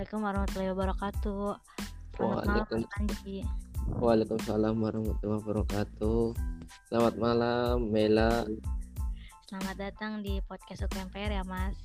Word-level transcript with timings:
Assalamualaikum 0.00 0.32
warahmatullahi 0.32 0.72
wabarakatuh. 0.72 1.44
Selamat 2.16 2.16
malam 2.16 2.40
Waalaikum- 2.40 2.80
Mas 2.80 2.88
Panji. 2.88 3.36
Waalaikumsalam 4.00 4.74
warahmatullahi 4.80 5.40
wabarakatuh. 5.44 6.22
Selamat 6.88 7.14
malam, 7.20 7.74
Mela. 7.92 8.32
Selamat 9.44 9.76
datang 9.76 10.24
di 10.24 10.40
podcast 10.48 10.88
UKMPR 10.88 11.36
ya 11.36 11.44
Mas. 11.44 11.76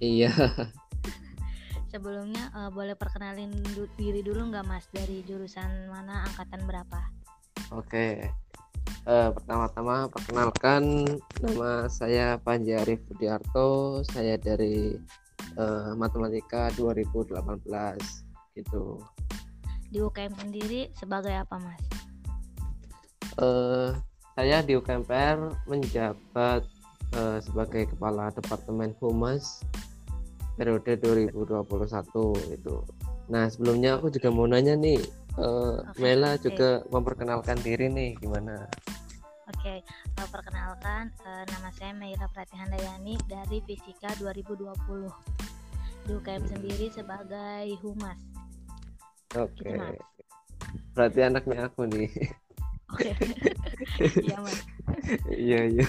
Iya, 0.00 0.32
Sebelumnya 1.92 2.48
eh, 2.56 2.70
boleh 2.72 2.96
perkenalin 2.96 3.52
du- 3.76 3.92
diri 4.00 4.24
dulu 4.24 4.48
nggak 4.48 4.64
Mas 4.64 4.88
dari 4.88 5.20
jurusan 5.20 5.92
mana, 5.92 6.24
angkatan 6.32 6.64
berapa? 6.64 7.04
oke. 7.68 8.32
Eh, 9.04 9.28
pertama-tama 9.36 10.08
perkenalkan 10.08 11.04
nama 11.44 11.84
saya 11.92 12.40
Panji 12.40 12.72
Arif 12.72 13.04
Budiarto. 13.12 14.00
Saya 14.08 14.40
dari 14.40 14.96
eh, 15.56 15.92
Matematika 15.96 16.72
2018 16.74 17.40
gitu. 18.56 19.00
Di 19.92 19.98
UKM 20.00 20.32
sendiri 20.40 20.88
sebagai 20.96 21.32
apa 21.36 21.56
Mas? 21.60 21.82
Eh, 23.40 23.90
saya 24.36 24.64
di 24.64 24.76
UKMPR 24.76 25.68
menjabat 25.68 26.64
eh, 27.16 27.38
sebagai 27.44 27.92
Kepala 27.92 28.32
Departemen 28.32 28.96
Humas 29.00 29.60
periode 30.56 31.00
2021 31.00 32.52
itu. 32.52 32.76
Nah 33.32 33.48
sebelumnya 33.48 33.96
aku 33.96 34.12
juga 34.12 34.28
mau 34.28 34.44
nanya 34.44 34.76
nih, 34.76 35.00
eh, 35.40 35.76
Oke, 35.80 35.96
Mela 36.00 36.36
juga 36.40 36.84
memperkenalkan 36.92 37.56
diri 37.64 37.88
nih 37.88 38.10
gimana? 38.20 38.68
Oke, 39.62 39.78
eh, 39.78 40.28
perkenalkan 40.34 41.14
eh, 41.22 41.46
nama 41.54 41.70
saya 41.70 41.94
Meira 41.94 42.26
Pratihandayani 42.34 43.14
dari 43.30 43.62
Fisika 43.62 44.10
2020. 44.18 44.74
Di 46.02 46.18
UKM 46.18 46.50
sendiri 46.50 46.90
sebagai 46.90 47.70
humas. 47.78 48.18
Oke, 49.38 49.62
Gitu, 49.62 49.78
Mas. 49.78 50.02
berarti 50.98 51.20
anaknya 51.22 51.70
aku 51.70 51.86
nih. 51.86 52.10
Oke. 52.90 53.14
Iya 54.26 54.36
Mas. 54.42 54.58
Iya 55.30 55.60
iya. 55.70 55.86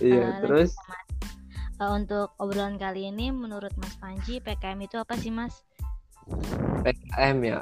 Iya 0.00 0.16
Eh, 0.16 0.24
lanjut 0.24 0.40
terus. 0.40 0.70
Eh, 1.76 1.90
untuk 1.92 2.32
obrolan 2.40 2.80
kali 2.80 3.12
ini 3.12 3.28
menurut 3.36 3.76
Mas 3.76 4.00
Panji 4.00 4.40
PKM 4.40 4.80
itu 4.80 4.96
apa 4.96 5.12
sih 5.20 5.28
Mas? 5.28 5.60
PKM 6.88 7.36
ya. 7.44 7.60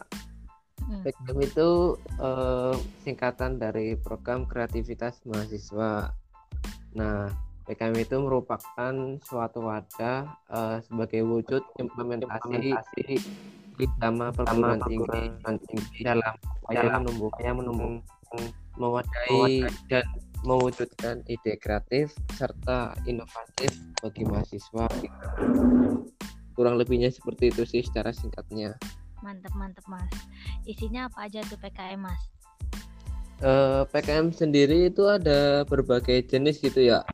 Hmm. 0.99 1.05
PKM 1.07 1.39
itu 1.47 1.71
eh, 2.19 2.75
singkatan 3.07 3.63
dari 3.63 3.95
program 3.95 4.45
kreativitas 4.51 5.23
mahasiswa. 5.23 6.11
Nah, 6.99 7.31
PKM 7.71 7.95
itu 8.01 8.17
merupakan 8.19 8.95
suatu 9.23 9.63
wadah 9.63 10.27
eh, 10.51 10.77
sebagai 10.83 11.23
wujud 11.23 11.63
implementasi 11.79 12.75
utama 13.79 14.35
perguruan 14.35 15.55
tinggi 15.71 16.03
dalam 16.03 16.35
upaya 16.67 16.99
menumbuhkan 16.99 17.55
menumbuh 17.55 18.03
mewadahi 18.75 19.63
dan 19.87 20.03
mewujudkan 20.43 21.23
ide 21.27 21.59
kreatif 21.59 22.15
serta 22.35 22.95
inovatif 23.07 23.71
bagi 24.03 24.23
mahasiswa. 24.27 24.87
Kurang 26.59 26.75
lebihnya 26.79 27.11
seperti 27.15 27.55
itu 27.55 27.63
sih 27.67 27.83
secara 27.87 28.11
singkatnya. 28.11 28.75
Mantep 29.23 29.53
mantep 29.59 29.85
Mas. 29.91 30.11
Isinya 30.65 31.11
apa 31.11 31.27
aja 31.27 31.43
tuh 31.47 31.59
PKM 31.59 31.99
Mas? 31.99 32.23
Eh, 33.39 33.83
PKM 33.95 34.35
sendiri 34.35 34.91
itu 34.91 35.07
ada 35.07 35.63
berbagai 35.63 36.27
jenis 36.27 36.59
gitu 36.59 36.91
ya. 36.91 37.07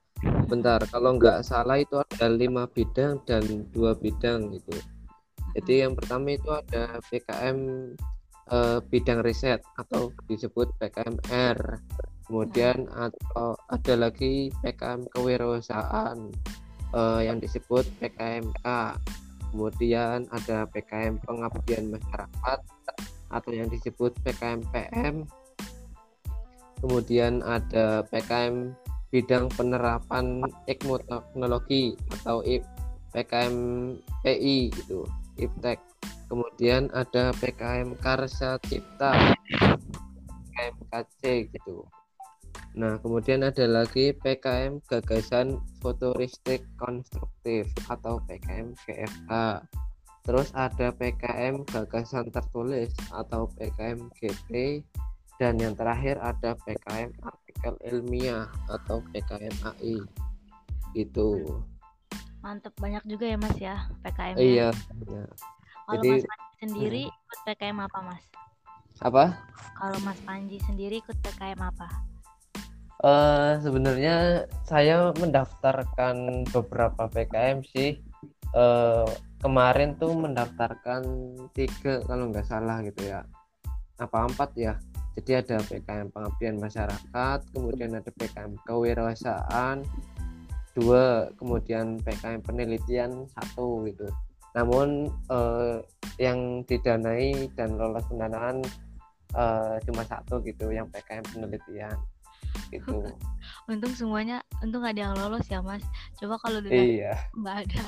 Bentar, 0.48 0.80
kalau 0.88 1.20
nggak 1.20 1.44
salah 1.44 1.76
itu 1.76 2.00
ada 2.00 2.32
lima 2.32 2.64
bidang 2.64 3.20
dan 3.28 3.68
dua 3.76 3.92
bidang 3.92 4.56
gitu. 4.56 4.72
Jadi 5.52 5.84
yang 5.84 5.92
pertama 5.92 6.32
itu 6.32 6.48
ada 6.48 6.96
PKM 7.12 7.58
eh, 8.48 8.78
bidang 8.88 9.20
riset 9.20 9.60
atau 9.76 10.16
disebut 10.24 10.72
PKMR. 10.80 11.60
Kemudian 12.24 12.88
atau 12.88 13.60
ada 13.68 13.94
lagi 14.08 14.48
PKM 14.64 15.04
kewirausahaan 15.12 16.32
eh, 16.96 17.20
yang 17.28 17.36
disebut 17.36 17.84
PKMK. 18.00 18.64
Kemudian 19.54 20.26
ada 20.34 20.66
PKM 20.66 21.22
pengabdian 21.22 21.94
masyarakat 21.94 22.58
atau 23.30 23.50
yang 23.54 23.70
disebut 23.70 24.10
PKMPM 24.26 25.22
kemudian 26.82 27.40
ada 27.40 28.02
PKM 28.10 28.74
bidang 29.14 29.46
penerapan 29.54 30.42
ilmu 30.42 30.96
teknologi 31.06 31.94
atau 32.20 32.42
IP, 32.42 32.66
PKM 33.14 33.56
PI 34.26 34.74
gitu 34.74 35.06
IPTEK 35.38 35.78
kemudian 36.26 36.90
ada 36.90 37.30
PKM 37.38 37.94
Karsa 38.02 38.58
Cipta 38.66 39.14
PKM 40.50 40.76
KC 40.90 41.20
gitu 41.54 41.86
nah 42.74 42.98
kemudian 42.98 43.46
ada 43.46 43.70
lagi 43.70 44.10
PKM 44.18 44.82
Gagasan 44.90 45.62
Futuristik 45.78 46.66
Konstruktif 46.74 47.70
atau 47.86 48.18
PKM 48.26 48.74
GFK 48.82 49.30
terus 50.26 50.50
ada 50.58 50.90
PKM 50.90 51.62
Gagasan 51.70 52.34
Tertulis 52.34 52.90
atau 53.14 53.46
PKM 53.54 54.10
GT 54.18 54.82
dan 55.38 55.54
yang 55.62 55.78
terakhir 55.78 56.18
ada 56.18 56.58
PKM 56.66 57.14
artikel 57.22 57.74
ilmiah 57.86 58.50
atau 58.66 58.98
PKM 59.14 59.54
AI 59.62 60.02
itu 60.98 61.46
Mantep 62.44 62.76
banyak 62.76 63.00
juga 63.08 63.24
ya 63.24 63.36
Mas 63.40 63.56
ya 63.56 63.76
PKM. 64.04 64.36
iya 64.36 64.68
ya. 65.08 65.24
Kalau 65.84 66.02
jadi- 66.02 66.10
Mas 66.12 66.26
Panji 66.28 66.54
sendiri 66.60 67.02
ikut 67.08 67.38
PKM 67.48 67.78
apa 67.80 67.98
Mas? 68.04 68.24
apa 69.02 69.24
Kalau 69.74 69.98
Mas 70.06 70.20
Panji 70.22 70.56
sendiri 70.62 71.00
ikut 71.02 71.16
PKM 71.24 71.60
apa? 71.60 72.13
Eh 73.04 73.52
sebenarnya 73.60 74.48
saya 74.64 75.12
mendaftarkan 75.12 76.48
beberapa 76.48 77.04
PKM 77.12 77.60
sih. 77.60 78.00
Eh 78.56 79.08
kemarin 79.44 80.00
tuh 80.00 80.16
mendaftarkan 80.16 81.04
tiga 81.52 82.00
kalau 82.08 82.32
nggak 82.32 82.48
salah 82.48 82.80
gitu 82.80 83.04
ya. 83.12 83.20
Apa 84.00 84.24
empat 84.24 84.56
ya? 84.56 84.80
Jadi 85.20 85.30
ada 85.36 85.60
PKM 85.60 86.08
pengabdian 86.16 86.56
masyarakat 86.56 87.38
kemudian 87.52 87.92
ada 87.92 88.08
PKM 88.08 88.56
kewirausahaan 88.64 89.84
dua 90.74 91.28
kemudian 91.36 92.00
PKM 92.00 92.40
penelitian 92.40 93.28
satu 93.36 93.84
gitu. 93.84 94.08
Namun 94.56 95.12
eh, 95.28 95.76
yang 96.16 96.64
didanai 96.64 97.52
dan 97.52 97.76
lolos 97.76 98.08
pendanaan 98.08 98.64
eh, 99.36 99.76
cuma 99.84 100.08
satu 100.08 100.40
gitu 100.40 100.72
yang 100.72 100.88
PKM 100.88 101.22
penelitian 101.36 102.00
gitu 102.74 103.06
Untung 103.70 103.92
semuanya, 103.92 104.40
untung 104.64 104.84
ada 104.84 104.96
yang 104.96 105.14
lolos 105.16 105.44
ya 105.48 105.60
Mas. 105.60 105.84
Coba 106.16 106.40
kalau 106.40 106.64
udah 106.64 106.72
iya 106.72 107.12
nggak 107.36 107.56
ada. 107.68 107.84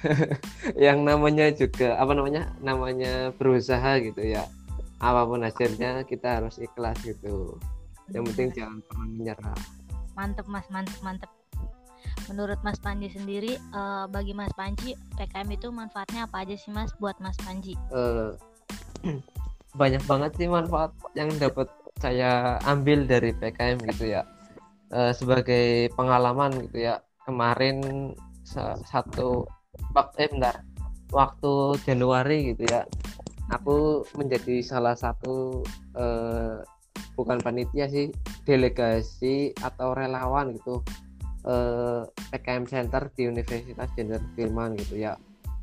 yang 0.88 1.04
namanya 1.04 1.52
juga 1.52 2.00
apa 2.00 2.16
namanya 2.16 2.48
namanya 2.64 3.30
berusaha 3.36 4.00
gitu 4.00 4.24
ya 4.24 4.48
apa 5.00 5.28
pun 5.28 5.44
hasilnya 5.44 6.08
kita 6.08 6.40
harus 6.40 6.56
ikhlas 6.56 6.96
gitu 7.04 7.60
yang 8.08 8.24
penting 8.32 8.48
jangan 8.56 8.80
pernah 8.88 9.08
menyerah 9.12 9.60
Mantep 10.20 10.46
Mas, 10.52 10.66
mantep 10.68 11.00
mantep. 11.00 11.30
Menurut 12.28 12.60
Mas 12.60 12.76
Panji 12.76 13.08
sendiri, 13.08 13.56
eh, 13.56 14.04
bagi 14.12 14.36
Mas 14.36 14.52
Panji 14.52 14.92
PKM 15.16 15.48
itu 15.48 15.72
manfaatnya 15.72 16.28
apa 16.28 16.44
aja 16.44 16.54
sih 16.60 16.68
Mas 16.68 16.92
buat 17.00 17.16
Mas 17.24 17.40
Panji? 17.40 17.72
Eh, 17.88 18.30
banyak 19.80 20.02
banget 20.04 20.30
sih 20.36 20.44
manfaat 20.50 20.92
yang 21.16 21.32
dapat 21.40 21.72
saya 22.00 22.56
ambil 22.64 23.04
dari 23.04 23.30
PKM 23.36 23.78
gitu 23.94 24.10
ya. 24.16 24.24
Eh, 24.90 25.14
sebagai 25.14 25.86
pengalaman 25.94 26.50
gitu 26.66 26.90
ya 26.90 26.98
kemarin 27.22 28.10
sa- 28.42 28.74
satu 28.82 29.46
eh 29.94 30.10
bentar 30.18 30.66
waktu 31.14 31.78
Januari 31.86 32.50
gitu 32.50 32.66
ya 32.66 32.82
aku 33.54 34.02
menjadi 34.18 34.58
salah 34.66 34.98
satu 34.98 35.62
eh, 35.94 36.58
bukan 37.14 37.38
panitia 37.38 37.86
sih 37.86 38.10
delegasi 38.42 39.54
atau 39.62 39.94
relawan 39.94 40.58
gitu 40.58 40.82
eh, 41.46 42.02
PKM 42.34 42.66
Center 42.66 43.14
di 43.14 43.30
Universitas 43.30 43.90
Jenderal 43.94 44.26
Sudirman 44.34 44.74
gitu 44.74 44.98
ya. 44.98 45.14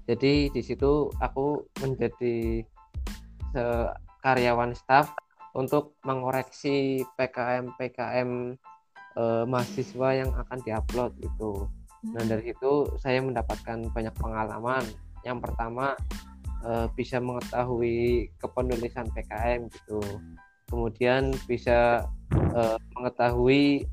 Jadi 0.08 0.48
di 0.56 0.62
situ 0.64 1.12
aku 1.20 1.68
menjadi 1.84 2.64
karyawan 4.24 4.72
staff 4.72 5.12
untuk 5.58 5.98
mengoreksi 6.06 7.02
PKM 7.18 7.74
PKM 7.82 8.54
eh, 9.18 9.44
mahasiswa 9.50 10.10
yang 10.14 10.32
akan 10.38 10.60
diupload 10.62 11.18
gitu. 11.18 11.66
Nah 12.14 12.24
dari 12.30 12.54
situ 12.54 12.94
saya 13.02 13.20
mendapatkan 13.26 13.90
banyak 13.90 14.14
pengalaman. 14.22 14.86
Yang 15.26 15.50
pertama 15.50 15.98
eh, 16.62 16.88
bisa 16.94 17.18
mengetahui 17.18 18.30
kepenulisan 18.38 19.10
PKM 19.10 19.66
gitu. 19.74 20.00
Kemudian 20.70 21.34
bisa 21.50 22.06
eh, 22.54 22.78
mengetahui 22.94 23.90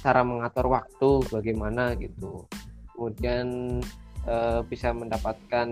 cara 0.00 0.24
mengatur 0.24 0.72
waktu 0.72 1.20
bagaimana 1.28 1.92
gitu. 1.96 2.44
Kemudian 2.92 3.80
uh, 4.28 4.60
bisa 4.68 4.92
mendapatkan 4.92 5.68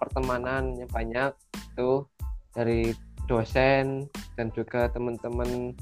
pertemanan 0.00 0.72
yang 0.80 0.88
banyak 0.88 1.36
tuh 1.76 2.08
dari 2.56 2.96
dosen 3.24 4.08
dan 4.36 4.52
juga 4.52 4.88
teman-teman 4.92 5.72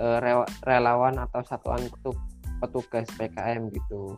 uh, 0.00 0.18
relawan 0.64 1.16
atau 1.20 1.40
satuan 1.44 1.82
petugas 2.60 3.06
PKM 3.16 3.68
gitu. 3.72 4.16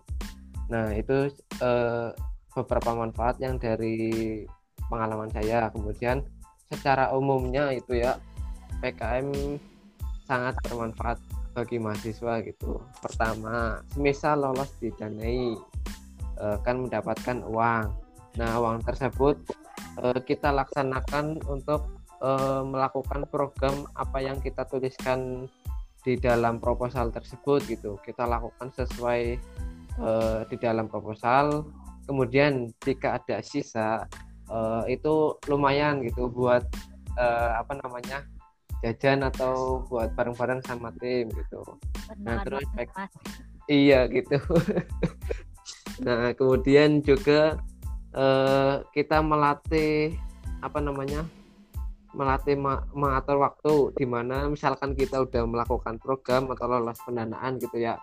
Nah 0.71 0.93
itu 0.95 1.33
uh, 1.63 2.15
beberapa 2.55 2.95
manfaat 2.95 3.39
yang 3.43 3.59
dari 3.59 4.45
pengalaman 4.87 5.31
saya. 5.35 5.71
Kemudian 5.75 6.23
secara 6.71 7.11
umumnya 7.15 7.73
itu 7.75 7.99
ya 7.99 8.19
PKM 8.79 9.59
sangat 10.29 10.55
bermanfaat 10.69 11.19
bagi 11.57 11.81
mahasiswa 11.81 12.45
gitu. 12.47 12.79
Pertama, 13.03 13.83
semisal 13.91 14.45
lolos 14.45 14.71
didanai 14.79 15.57
uh, 16.39 16.61
kan 16.63 16.79
mendapatkan 16.87 17.43
uang. 17.43 17.91
Nah, 18.39 18.51
uang 18.63 18.87
tersebut 18.87 19.35
kita 19.99 20.55
laksanakan 20.55 21.43
untuk 21.51 21.98
uh, 22.23 22.63
melakukan 22.65 23.27
program 23.29 23.87
apa 23.95 24.19
yang 24.23 24.39
kita 24.39 24.65
tuliskan 24.69 25.47
di 26.07 26.15
dalam 26.17 26.63
proposal 26.63 27.11
tersebut 27.11 27.65
gitu. 27.67 27.99
Kita 28.01 28.25
lakukan 28.25 28.71
sesuai 28.75 29.23
uh, 30.01 30.41
di 30.47 30.57
dalam 30.57 30.87
proposal. 30.87 31.67
Kemudian 32.09 32.73
jika 32.83 33.21
ada 33.21 33.45
sisa 33.45 34.09
uh, 34.49 34.83
itu 34.89 35.37
lumayan 35.51 36.01
gitu 36.01 36.33
buat 36.33 36.65
uh, 37.21 37.61
apa 37.61 37.77
namanya 37.85 38.25
jajan 38.81 39.27
atau 39.27 39.83
buat 39.91 40.15
bareng-bareng 40.15 40.63
sama 40.63 40.95
tim 41.03 41.27
gitu. 41.29 41.61
Nah 42.23 42.47
terus 42.47 42.63
iya 43.67 44.07
gitu. 44.07 44.39
Nah, 46.03 46.31
kemudian 46.35 47.03
juga 47.03 47.59
eh, 48.15 48.75
kita 48.95 49.19
melatih 49.23 50.15
apa 50.63 50.79
namanya? 50.79 51.27
Melatih 52.19 52.59
mengatur 52.93 53.39
waktu 53.39 53.95
di 53.95 54.05
mana 54.05 54.51
misalkan 54.51 54.99
kita 54.99 55.23
udah 55.23 55.47
melakukan 55.47 56.03
program 56.03 56.51
atau 56.51 56.67
lolos 56.67 56.99
pendanaan 57.07 57.63
gitu 57.63 57.79
ya 57.79 57.95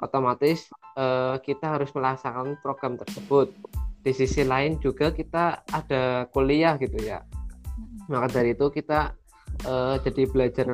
otomatis 0.00 0.70
eh, 0.96 1.36
kita 1.42 1.76
harus 1.78 1.90
melaksanakan 1.92 2.56
program 2.62 2.94
tersebut. 2.96 3.50
Di 4.04 4.12
sisi 4.12 4.44
lain 4.44 4.76
juga 4.84 5.10
kita 5.10 5.64
ada 5.72 6.28
kuliah 6.28 6.76
gitu 6.76 7.00
ya. 7.00 7.24
Maka 8.12 8.40
dari 8.40 8.52
itu 8.52 8.68
kita 8.68 9.16
eh, 9.64 9.96
jadi 10.04 10.22
belajar 10.28 10.66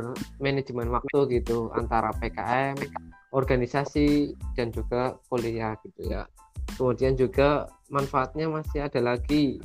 manajemen 0.43 0.91
waktu 0.91 1.41
gitu 1.41 1.71
antara 1.75 2.11
PKM 2.19 2.77
organisasi 3.31 4.35
dan 4.59 4.75
juga 4.75 5.19
kuliah 5.31 5.79
gitu 5.87 6.11
ya. 6.11 6.27
Kemudian 6.75 7.15
juga 7.15 7.71
manfaatnya 7.91 8.47
masih 8.47 8.87
ada 8.87 9.03
lagi 9.03 9.59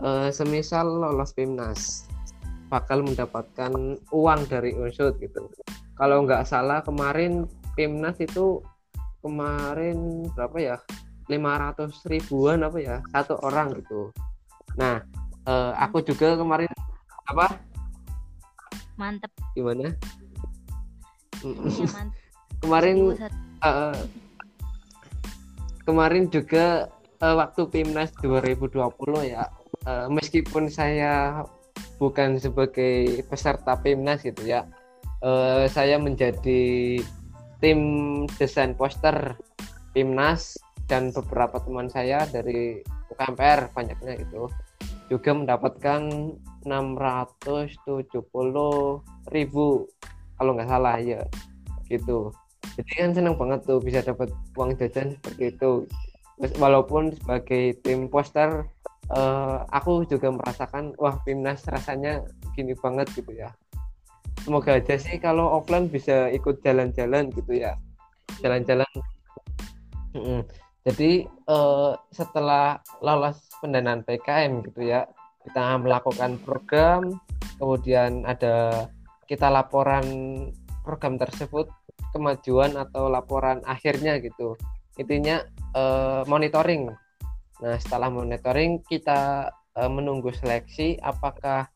e, 0.00 0.08
semisal 0.32 0.88
lolos 0.88 1.32
PIMNAS 1.36 2.08
bakal 2.66 3.02
mendapatkan 3.06 3.72
uang 4.10 4.40
dari 4.50 4.74
unsur 4.74 5.14
gitu. 5.22 5.50
Kalau 5.96 6.26
nggak 6.26 6.44
salah 6.44 6.82
kemarin 6.82 7.46
PIMNAS 7.78 8.20
itu 8.20 8.60
kemarin 9.22 10.28
berapa 10.34 10.58
ya? 10.58 10.76
500 11.26 12.10
ribuan 12.10 12.62
apa 12.62 12.78
ya? 12.78 12.96
Satu 13.10 13.38
orang 13.42 13.74
gitu. 13.82 14.10
Nah 14.78 15.02
e, 15.46 15.54
aku 15.78 16.02
juga 16.02 16.38
kemarin 16.38 16.70
apa? 17.26 17.58
Mantep. 18.96 19.30
Gimana? 19.54 19.92
Ya, 21.42 21.86
mantep. 21.96 22.18
kemarin 22.64 22.96
uh, 23.60 24.00
kemarin 25.84 26.24
juga 26.32 26.88
uh, 27.20 27.34
waktu 27.38 27.62
Pimnas 27.68 28.10
2020 28.18 28.80
ya 29.28 29.44
uh, 29.86 30.08
meskipun 30.08 30.72
saya 30.72 31.44
bukan 31.96 32.36
sebagai 32.40 33.24
peserta 33.28 33.76
Pimnas 33.80 34.22
gitu 34.24 34.44
ya. 34.44 34.68
Uh, 35.24 35.64
saya 35.72 35.96
menjadi 35.96 37.00
tim 37.60 37.80
desain 38.36 38.76
poster 38.76 39.34
Pimnas 39.96 40.60
dan 40.86 41.10
beberapa 41.10 41.58
teman 41.64 41.88
saya 41.88 42.28
dari 42.28 42.84
UKMPR 43.10 43.72
banyaknya 43.72 44.20
itu 44.20 44.46
juga 45.06 45.30
mendapatkan 45.32 46.02
670 46.66 48.10
ribu 49.30 49.66
kalau 50.36 50.50
nggak 50.52 50.68
salah 50.68 50.98
ya 50.98 51.22
gitu. 51.86 52.34
Jadi 52.76 52.92
kan 52.92 53.10
senang 53.16 53.40
banget 53.40 53.64
tuh 53.64 53.80
bisa 53.80 54.04
dapat 54.04 54.28
uang 54.58 54.76
jajan 54.76 55.16
seperti 55.16 55.54
itu. 55.54 55.88
Walaupun 56.60 57.16
sebagai 57.16 57.80
tim 57.80 58.12
poster 58.12 58.68
uh, 59.12 59.66
aku 59.70 60.06
juga 60.08 60.32
merasakan 60.32 60.94
wah 60.98 61.18
timnas 61.22 61.62
rasanya 61.68 62.24
gini 62.56 62.74
banget 62.78 63.10
gitu 63.14 63.32
ya. 63.34 63.52
Semoga 64.42 64.78
aja 64.78 64.94
sih 64.94 65.18
kalau 65.18 65.58
offline 65.58 65.90
bisa 65.90 66.30
ikut 66.30 66.62
jalan-jalan 66.62 67.30
gitu 67.34 67.52
ya. 67.56 67.74
Jalan-jalan. 68.40 68.88
Jadi 70.86 71.26
uh, 71.50 71.98
setelah 72.14 72.78
lolos 73.02 73.42
pendanaan 73.58 74.06
PKM 74.06 74.62
gitu 74.70 74.86
ya 74.86 75.02
kita 75.46 75.78
melakukan 75.78 76.38
program 76.42 77.22
kemudian 77.58 78.26
ada 78.26 78.86
kita 79.26 79.50
laporan 79.50 80.06
program 80.86 81.18
tersebut 81.18 81.66
kemajuan 82.14 82.78
atau 82.78 83.10
laporan 83.10 83.62
akhirnya 83.66 84.22
gitu. 84.22 84.54
Intinya 84.96 85.42
uh, 85.74 86.22
monitoring 86.30 86.90
nah 87.62 87.74
setelah 87.80 88.12
monitoring 88.12 88.84
kita 88.84 89.48
uh, 89.76 89.90
menunggu 89.90 90.32
seleksi 90.32 90.96
apakah 91.00 91.68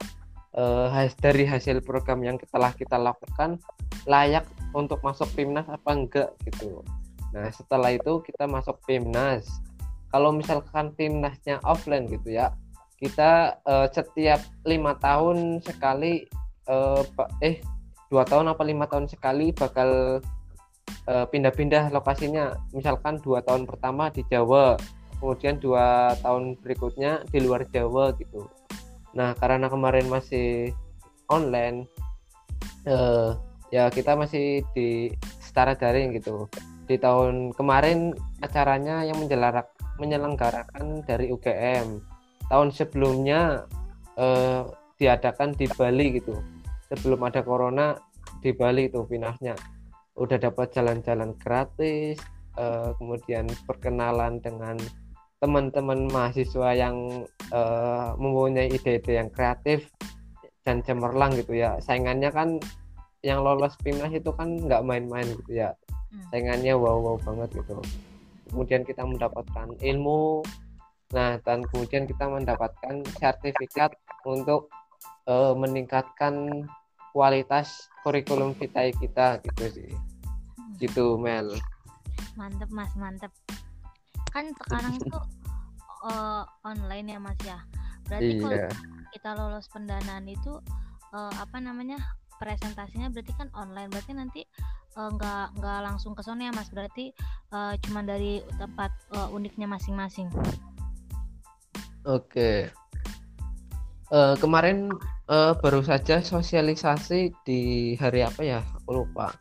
uh, 0.56 0.88
dari 1.20 1.44
hasil 1.44 1.84
program 1.84 2.24
yang 2.24 2.36
telah 2.50 2.72
kita 2.74 2.96
lakukan 2.96 3.60
layak 4.08 4.48
untuk 4.72 4.98
masuk 5.04 5.28
PIMNAS 5.36 5.68
apa 5.68 5.90
enggak 5.92 6.30
gitu. 6.46 6.80
Nah 7.36 7.52
setelah 7.52 7.92
itu 7.94 8.24
kita 8.24 8.48
masuk 8.48 8.80
PIMNAS 8.88 9.46
kalau 10.10 10.34
misalkan 10.34 10.90
PIMNASnya 10.96 11.62
offline 11.62 12.08
gitu 12.08 12.34
ya 12.34 12.50
kita 13.00 13.56
uh, 13.64 13.88
setiap 13.88 14.44
lima 14.68 14.92
tahun 15.00 15.64
sekali 15.64 16.28
uh, 16.68 17.00
eh 17.40 17.64
dua 18.12 18.28
tahun 18.28 18.52
apa 18.52 18.62
lima 18.66 18.84
tahun 18.84 19.08
sekali 19.08 19.56
bakal 19.56 20.20
pindah-pindah 21.08 21.88
uh, 21.88 21.92
lokasinya. 21.96 22.54
Misalkan 22.76 23.22
dua 23.24 23.40
tahun 23.40 23.64
pertama 23.64 24.12
di 24.12 24.20
Jawa 24.28 24.76
kemudian 25.20 25.60
dua 25.60 26.16
tahun 26.24 26.56
berikutnya 26.64 27.28
di 27.28 27.38
luar 27.44 27.68
Jawa 27.68 28.16
gitu. 28.16 28.48
Nah 29.12 29.36
karena 29.36 29.68
kemarin 29.68 30.08
masih 30.08 30.72
online 31.28 31.86
uh, 32.88 33.36
ya 33.70 33.86
kita 33.92 34.16
masih 34.16 34.64
di 34.72 35.12
secara 35.38 35.76
daring 35.76 36.16
gitu. 36.16 36.48
Di 36.88 36.98
tahun 36.98 37.54
kemarin 37.54 38.16
acaranya 38.42 39.06
yang 39.06 39.20
menyelenggarakan 40.00 41.06
dari 41.06 41.30
UGM 41.30 42.00
tahun 42.50 42.68
sebelumnya 42.74 43.68
uh, 44.18 44.66
diadakan 44.98 45.54
di 45.54 45.70
Bali 45.70 46.18
gitu. 46.18 46.34
Sebelum 46.90 47.22
ada 47.22 47.46
corona 47.46 47.94
di 48.42 48.50
Bali 48.50 48.90
itu 48.90 49.06
pinahnya 49.06 49.54
udah 50.18 50.36
dapat 50.36 50.74
jalan-jalan 50.74 51.32
gratis 51.38 52.18
uh, 52.58 52.92
kemudian 52.98 53.46
perkenalan 53.64 54.42
dengan 54.42 54.76
teman-teman 55.40 56.12
mahasiswa 56.12 56.76
yang 56.76 57.24
uh, 57.48 58.12
mempunyai 58.20 58.68
ide-ide 58.68 59.24
yang 59.24 59.32
kreatif 59.32 59.88
dan 60.62 60.84
cemerlang 60.84 61.32
gitu 61.40 61.56
ya. 61.56 61.80
Saingannya 61.80 62.28
kan 62.28 62.60
yang 63.24 63.40
lolos 63.40 63.76
PIMNAS 63.80 64.20
itu 64.20 64.30
kan 64.36 64.60
nggak 64.60 64.84
main-main 64.84 65.26
gitu 65.44 65.64
ya. 65.64 65.72
Hmm. 66.10 66.26
saingannya 66.34 66.74
wow-wow 66.74 67.16
banget 67.22 67.62
gitu. 67.62 67.78
Kemudian 68.50 68.82
kita 68.84 69.06
mendapatkan 69.06 69.68
ilmu. 69.78 70.42
Nah 71.16 71.38
dan 71.42 71.64
kemudian 71.70 72.04
kita 72.04 72.26
mendapatkan 72.28 73.06
sertifikat 73.16 73.96
untuk 74.26 74.68
uh, 75.30 75.56
meningkatkan 75.56 76.66
kualitas 77.14 77.90
kurikulum 78.02 78.52
vitae 78.58 78.92
kita 78.92 79.40
gitu 79.40 79.64
sih. 79.72 79.90
Gitu 80.82 81.16
Mel. 81.16 81.54
Mantep 82.34 82.70
mas 82.74 82.92
mantep 82.98 83.32
kan 84.30 84.54
sekarang 84.66 84.96
itu 84.96 85.18
uh, 86.06 86.42
online 86.64 87.06
ya 87.14 87.18
mas 87.20 87.38
ya. 87.44 87.58
Berarti 88.08 88.32
iya. 88.36 88.40
kalau 88.42 88.58
kita 89.10 89.30
lolos 89.36 89.66
pendanaan 89.70 90.26
itu 90.26 90.58
uh, 91.14 91.32
apa 91.38 91.58
namanya 91.62 91.98
presentasinya 92.40 93.12
berarti 93.12 93.32
kan 93.36 93.48
online. 93.52 93.92
Berarti 93.92 94.12
nanti 94.16 94.42
nggak 94.96 95.44
uh, 95.52 95.54
nggak 95.60 95.78
langsung 95.86 96.16
ke 96.16 96.22
sana 96.24 96.48
ya 96.48 96.52
mas? 96.56 96.72
Berarti 96.72 97.12
uh, 97.52 97.76
cuma 97.86 98.02
dari 98.02 98.42
tempat 98.58 98.90
uh, 99.14 99.28
uniknya 99.30 99.68
masing-masing. 99.68 100.32
Oke. 102.08 102.24
Okay. 102.24 102.58
uh, 104.10 104.34
kemarin 104.40 104.88
uh, 105.28 105.52
baru 105.60 105.84
saja 105.84 106.24
sosialisasi 106.24 107.30
di 107.44 107.94
hari 108.00 108.24
apa 108.24 108.42
ya? 108.42 108.60
Aku 108.82 109.04
lupa. 109.04 109.36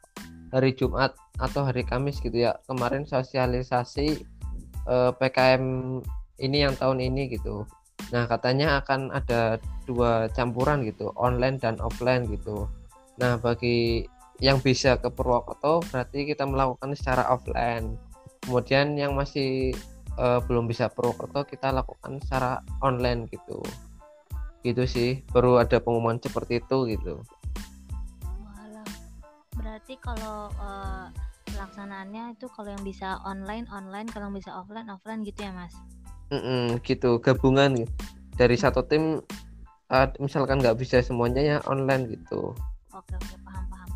Hari 0.49 0.73
Jumat 0.73 1.13
atau 1.37 1.61
hari 1.61 1.85
Kamis 1.85 2.17
gitu 2.19 2.33
ya. 2.33 2.57
Kemarin 2.65 3.05
sosialisasi 3.05 4.38
uh, 4.89 5.09
eh, 5.09 5.11
PKM 5.15 5.63
ini 6.41 6.57
yang 6.65 6.73
tahun 6.73 6.99
ini 6.99 7.29
gitu. 7.37 7.63
Nah 8.09 8.25
katanya 8.25 8.81
akan 8.81 9.13
ada 9.13 9.61
dua 9.85 10.27
campuran 10.33 10.81
gitu 10.81 11.13
online 11.13 11.61
dan 11.61 11.77
offline 11.79 12.25
gitu. 12.25 12.65
Nah 13.21 13.37
bagi 13.37 14.09
yang 14.39 14.63
bisa 14.63 14.95
ke 14.97 15.11
Purwokerto 15.11 15.83
berarti 15.93 16.25
kita 16.25 16.47
melakukan 16.49 16.97
secara 16.97 17.29
offline. 17.29 17.99
Kemudian 18.41 18.95
yang 18.97 19.13
masih 19.13 19.75
uh, 20.17 20.41
belum 20.41 20.65
bisa 20.65 20.89
Purwokerto 20.89 21.45
kita 21.45 21.69
lakukan 21.69 22.17
secara 22.23 22.63
online 22.81 23.29
gitu. 23.29 23.61
Gitu 24.65 24.83
sih 24.89 25.21
baru 25.29 25.61
ada 25.61 25.77
pengumuman 25.83 26.17
seperti 26.17 26.63
itu 26.63 26.77
gitu. 26.89 27.21
Berarti 29.59 29.99
kalau 29.99 30.47
uh, 30.55 31.11
pelaksanaannya 31.53 32.37
itu 32.37 32.45
kalau 32.53 32.69
yang 32.71 32.83
bisa 32.85 33.19
online 33.25 33.65
online 33.73 34.07
kalau 34.09 34.29
yang 34.29 34.37
bisa 34.37 34.51
offline 34.53 34.87
offline 34.89 35.21
gitu 35.25 35.45
ya 35.45 35.51
mas? 35.51 35.73
Mm 36.29 36.41
-mm, 36.41 36.63
gitu 36.85 37.17
gabungan 37.19 37.85
dari 38.37 38.55
satu 38.55 38.85
tim 38.85 39.19
uh, 39.89 40.07
misalkan 40.21 40.61
nggak 40.61 40.77
bisa 40.77 41.01
semuanya 41.01 41.41
ya 41.41 41.57
online 41.65 42.09
gitu. 42.13 42.53
Oke 42.93 43.13
oke 43.17 43.35
paham 43.45 43.65
paham. 43.69 43.89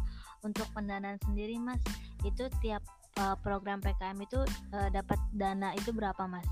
Untuk 0.44 0.68
pendanaan 0.74 1.22
sendiri 1.24 1.56
mas 1.62 1.82
itu 2.26 2.50
tiap 2.60 2.82
uh, 3.22 3.38
program 3.40 3.80
PKM 3.80 4.18
itu 4.22 4.42
uh, 4.74 4.90
dapat 4.90 5.20
dana 5.34 5.72
itu 5.78 5.94
berapa 5.94 6.26
mas? 6.26 6.46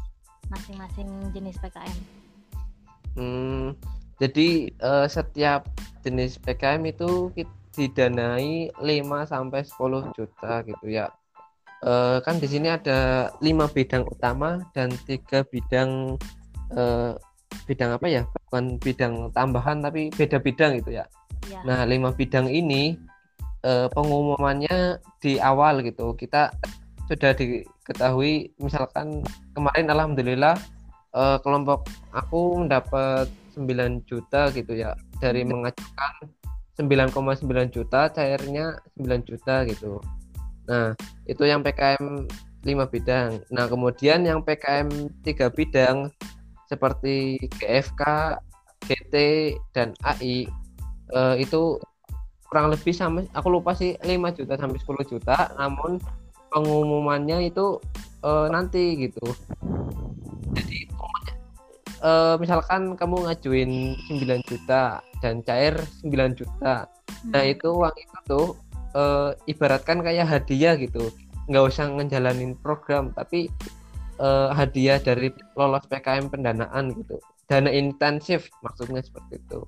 Masing-masing 0.51 1.31
jenis 1.31 1.55
PKM 1.59 2.21
hmm 3.15 3.75
jadi 4.21 4.69
uh, 4.85 5.07
setiap 5.09 5.65
jenis 6.05 6.37
PKM 6.37 6.85
itu 6.85 7.33
didanai 7.75 8.71
5 8.79 9.31
sampai 9.31 9.61
10 9.63 10.15
juta 10.15 10.53
gitu 10.67 10.87
ya. 10.87 11.07
Uh, 11.81 12.21
kan 12.21 12.37
di 12.37 12.45
sini 12.45 12.69
ada 12.69 13.33
lima 13.41 13.65
bidang 13.65 14.05
utama 14.05 14.61
dan 14.69 14.93
tiga 15.09 15.41
bidang 15.49 16.13
uh, 16.77 17.17
bidang 17.65 17.97
apa 17.97 18.05
ya? 18.05 18.21
Bukan 18.47 18.77
bidang 18.77 19.33
tambahan 19.33 19.81
tapi 19.81 20.13
beda 20.13 20.37
bidang 20.37 20.77
gitu 20.77 21.01
ya. 21.01 21.09
ya. 21.49 21.59
Nah, 21.65 21.81
lima 21.89 22.13
bidang 22.13 22.53
ini 22.53 23.01
uh, 23.65 23.89
pengumumannya 23.89 25.01
di 25.17 25.41
awal 25.41 25.81
gitu. 25.81 26.13
Kita 26.13 26.53
sudah 27.09 27.33
diketahui 27.33 28.53
misalkan 28.61 29.25
kemarin 29.57 29.89
alhamdulillah 29.89 30.55
uh, 31.17 31.37
kelompok 31.43 31.89
aku 32.15 32.63
mendapat 32.63 33.27
9 33.55 34.07
juta 34.07 34.47
gitu 34.55 34.71
ya 34.77 34.95
dari 35.19 35.43
mengajukan 35.43 36.31
9,9 36.79 37.43
juta 37.71 38.07
cairnya 38.11 38.79
9 38.95 39.27
juta 39.27 39.67
gitu. 39.67 39.99
Nah 40.69 40.95
itu 41.27 41.43
yang 41.43 41.61
PKM 41.65 42.27
5 42.63 42.93
bidang. 42.93 43.43
Nah 43.51 43.65
kemudian 43.67 44.23
yang 44.23 44.45
PKM 44.45 44.89
3 45.25 45.51
bidang 45.51 46.07
seperti 46.71 47.35
GFK 47.59 48.03
GT 48.87 49.15
dan 49.75 49.93
AI 50.01 50.47
eh, 51.11 51.35
itu 51.37 51.77
kurang 52.47 52.71
lebih 52.71 52.91
sama 52.91 53.23
aku 53.31 53.47
lupa 53.47 53.71
sih 53.75 53.95
5 53.99 54.37
juta 54.37 54.55
sampai 54.55 54.79
10 54.79 55.11
juta. 55.11 55.37
Namun 55.59 55.99
pengumumannya 56.51 57.51
itu 57.51 57.79
eh, 58.23 58.47
nanti 58.47 58.95
gitu 59.09 59.23
uh, 62.01 62.35
misalkan 62.41 62.97
kamu 62.97 63.29
ngajuin 63.29 63.95
9 64.09 64.49
juta 64.49 64.99
dan 65.21 65.45
cair 65.45 65.77
9 66.03 66.37
juta. 66.37 66.89
Hmm. 67.11 67.37
nah 67.37 67.43
itu 67.45 67.69
uang 67.69 67.93
itu 67.93 68.17
tuh 68.25 68.47
uh, 68.97 69.31
ibaratkan 69.45 70.01
kayak 70.01 70.27
hadiah 70.27 70.75
gitu. 70.75 71.13
Nggak 71.47 71.63
usah 71.69 71.85
ngejalanin 71.93 72.57
program 72.57 73.13
tapi 73.13 73.47
uh, 74.17 74.49
hadiah 74.53 74.97
dari 74.97 75.29
lolos 75.55 75.85
PKM 75.87 76.29
pendanaan 76.33 76.93
gitu. 76.97 77.21
Dana 77.45 77.69
intensif 77.69 78.47
maksudnya 78.63 79.03
seperti 79.03 79.37
itu. 79.37 79.61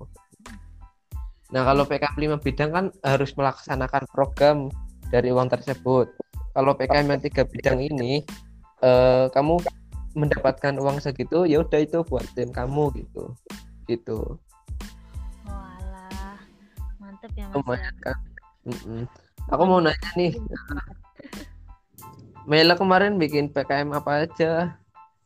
Nah 1.52 1.62
kalau 1.62 1.86
PKM 1.86 2.38
5 2.40 2.44
bidang 2.46 2.70
kan 2.72 2.86
harus 3.06 3.30
melaksanakan 3.38 4.08
program 4.10 4.72
dari 5.12 5.30
uang 5.30 5.52
tersebut. 5.52 6.10
Kalau 6.54 6.72
PKM 6.74 7.06
yang 7.10 7.22
tiga 7.22 7.42
bidang 7.44 7.78
ini 7.82 8.22
uh, 8.82 9.26
kamu 9.30 9.60
mendapatkan 10.14 10.78
uang 10.78 11.02
segitu 11.02 11.44
ya 11.44 11.60
udah 11.60 11.80
itu 11.82 12.00
buat 12.06 12.24
tim 12.32 12.54
kamu 12.54 12.94
gitu. 12.98 13.34
Gitu. 13.90 14.18
Walah 15.44 16.38
mantep 17.02 17.30
ya 17.36 17.50
mas 17.52 17.82
ya. 17.82 17.90
kan 18.00 18.16
mm 18.64 18.78
-mm. 18.86 19.02
aku 19.50 19.62
mau 19.66 19.82
nanya 19.82 20.10
nih. 20.16 20.32
Mela 22.48 22.76
kemarin 22.76 23.16
bikin 23.16 23.48
PKM 23.50 23.88
apa 23.96 24.28
aja? 24.28 24.76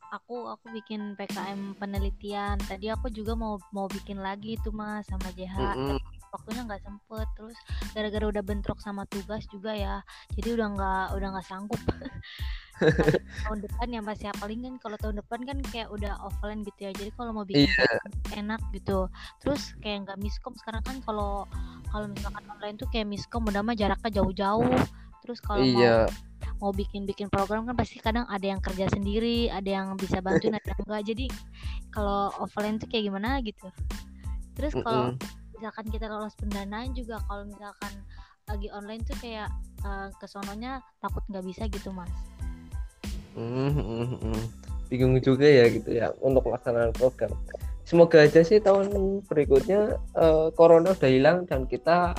Aku 0.09 0.49
aku 0.49 0.71
bikin 0.71 1.19
PKM 1.19 1.75
penelitian. 1.75 2.55
Tadi 2.63 2.89
aku 2.89 3.11
juga 3.11 3.35
mau 3.35 3.59
mau 3.75 3.91
bikin 3.91 4.23
lagi 4.23 4.55
itu 4.55 4.71
mas 4.71 5.05
sama 5.05 5.27
JH 5.35 5.55
mm 5.59 5.75
-hmm. 5.75 5.97
Waktunya 6.29 6.61
nggak 6.65 6.81
sempet 6.81 7.27
terus 7.37 7.57
gara-gara 7.93 8.25
udah 8.29 8.43
bentrok 8.45 8.79
sama 8.81 9.03
tugas 9.09 9.45
juga 9.49 9.73
ya 9.73 9.95
jadi 10.37 10.57
udah 10.57 10.67
nggak 10.77 11.05
udah 11.17 11.27
nggak 11.37 11.47
sanggup 11.47 11.81
tahun 13.43 13.59
depan 13.59 13.87
ya 13.91 13.99
mas 13.99 14.21
ya 14.23 14.31
paling 14.39 14.63
kan 14.63 14.73
kalau 14.79 14.97
tahun 14.99 15.15
depan 15.19 15.39
kan 15.43 15.57
kayak 15.67 15.91
udah 15.91 16.15
offline 16.23 16.63
gitu 16.63 16.79
ya 16.87 16.91
jadi 16.95 17.11
kalau 17.15 17.31
mau 17.35 17.43
bikin 17.43 17.67
yeah. 17.67 18.39
enak 18.39 18.61
gitu 18.71 19.11
terus 19.43 19.75
kayak 19.83 20.07
nggak 20.07 20.17
miskom 20.23 20.55
sekarang 20.55 20.79
kan 20.87 20.97
kalau 21.03 21.43
kalau 21.91 22.07
misalkan 22.07 22.43
online 22.47 22.77
tuh 22.79 22.87
kayak 22.87 23.09
miskom 23.09 23.43
udah 23.43 23.59
mah 23.59 23.75
jaraknya 23.75 24.21
jauh-jauh 24.21 24.79
terus 25.25 25.39
kalau 25.43 25.61
yeah. 25.61 26.07
mau 26.07 26.71
mau 26.71 26.71
bikin 26.75 27.07
bikin 27.07 27.31
program 27.31 27.63
kan 27.67 27.75
pasti 27.75 28.03
kadang 28.03 28.27
ada 28.27 28.43
yang 28.43 28.59
kerja 28.59 28.91
sendiri 28.91 29.47
ada 29.47 29.67
yang 29.67 29.87
bisa 29.95 30.19
bantu 30.19 30.51
ada 30.51 30.59
yang 30.59 30.81
enggak 30.87 31.03
jadi 31.07 31.25
kalau 31.91 32.31
offline 32.39 32.79
tuh 32.79 32.87
kayak 32.91 33.11
gimana 33.11 33.39
gitu 33.43 33.67
terus 34.59 34.75
kalau 34.75 35.15
mm 35.15 35.19
-hmm. 35.19 35.38
Misalkan 35.59 35.85
kita 35.91 36.07
lolos 36.07 36.33
pendanaan 36.39 36.95
juga 36.95 37.19
kalau 37.27 37.43
misalkan 37.43 37.93
lagi 38.47 38.67
online 38.71 39.03
tuh 39.03 39.17
kayak 39.19 39.51
uh, 39.83 40.07
kesononya 40.17 40.79
takut 41.03 41.21
nggak 41.27 41.45
bisa 41.45 41.67
gitu 41.67 41.91
mas 41.91 42.09
Hmm, 43.37 43.71
hmm, 43.71 44.19
hmm. 44.19 44.43
bingung 44.89 45.15
juga 45.21 45.45
ya 45.45 45.69
gitu 45.69 45.93
ya 45.93 46.09
untuk 46.19 46.49
pelaksanaan 46.49 46.91
program. 46.97 47.31
Semoga 47.85 48.25
aja 48.25 48.41
sih 48.41 48.59
tahun 48.59 49.21
berikutnya 49.25 49.95
uh, 50.17 50.49
corona 50.53 50.91
udah 50.91 51.09
hilang 51.09 51.45
dan 51.45 51.69
kita 51.69 52.17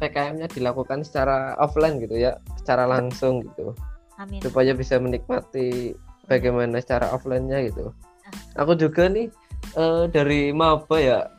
PKM-nya 0.00 0.50
dilakukan 0.50 1.06
secara 1.06 1.54
offline 1.62 2.02
gitu 2.02 2.18
ya, 2.18 2.40
secara 2.58 2.90
langsung 2.90 3.44
gitu. 3.44 3.76
Amin. 4.18 4.42
Supaya 4.42 4.74
bisa 4.74 4.98
menikmati 4.98 5.94
bagaimana 6.26 6.82
secara 6.82 7.12
offline-nya 7.14 7.70
gitu. 7.70 7.94
Ah. 8.26 8.66
Aku 8.66 8.74
juga 8.74 9.06
nih 9.06 9.30
uh, 9.78 10.10
dari 10.10 10.50
maba 10.50 10.96
ya, 10.98 11.30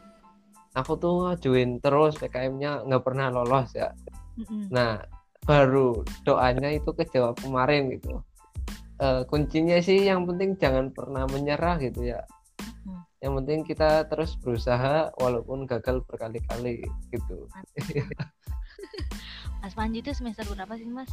aku 0.73 0.97
tuh 0.97 1.13
ngajuin 1.29 1.77
terus 1.79 2.17
PKM-nya 2.17 2.85
nggak 2.89 3.03
pernah 3.05 3.29
lolos 3.29 3.73
ya. 3.77 3.93
Mm 4.37 4.45
-mm. 4.45 4.63
Nah 4.73 4.91
baru 5.45 6.01
doanya 6.25 6.73
itu 6.73 6.89
kejawab 6.93 7.37
kemarin 7.37 7.93
gitu. 7.93 8.21
Uh, 9.01 9.25
kuncinya 9.27 9.77
sih 9.83 10.07
yang 10.07 10.25
penting 10.29 10.55
jangan 10.57 10.89
pernah 10.89 11.29
menyerah 11.29 11.77
gitu 11.81 12.05
ya. 12.13 12.21
Yang 13.23 13.33
penting 13.39 13.59
kita 13.63 14.03
terus 14.11 14.35
berusaha 14.35 15.15
walaupun 15.15 15.63
gagal 15.63 16.03
berkali-kali 16.03 16.83
gitu. 17.07 17.47
Mas 19.63 19.79
Panji 19.79 20.03
itu 20.03 20.11
semester 20.11 20.43
berapa 20.51 20.75
sih 20.75 20.91
Mas? 20.91 21.07